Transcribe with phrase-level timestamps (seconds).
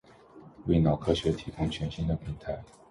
[0.65, 2.63] 为脑科学研究提供全新的平台